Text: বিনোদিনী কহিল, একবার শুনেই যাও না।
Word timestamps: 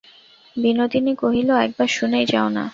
বিনোদিনী 0.55 1.13
কহিল, 1.15 1.49
একবার 1.65 1.89
শুনেই 1.97 2.25
যাও 2.25 2.47
না। 2.49 2.63